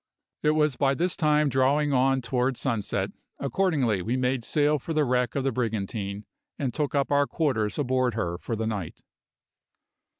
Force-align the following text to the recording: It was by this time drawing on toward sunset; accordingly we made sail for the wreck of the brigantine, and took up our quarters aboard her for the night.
It 0.41 0.55
was 0.57 0.77
by 0.77 0.95
this 0.95 1.15
time 1.15 1.47
drawing 1.47 1.93
on 1.93 2.23
toward 2.23 2.57
sunset; 2.57 3.11
accordingly 3.37 4.01
we 4.01 4.17
made 4.17 4.43
sail 4.43 4.79
for 4.79 4.93
the 4.93 5.05
wreck 5.05 5.35
of 5.35 5.43
the 5.43 5.51
brigantine, 5.51 6.25
and 6.57 6.73
took 6.73 6.95
up 6.95 7.11
our 7.11 7.27
quarters 7.27 7.77
aboard 7.77 8.15
her 8.15 8.39
for 8.39 8.55
the 8.55 8.65
night. 8.65 9.01